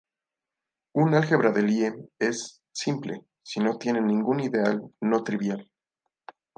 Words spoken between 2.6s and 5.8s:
"simple" si no tiene ningún ideal no trivial.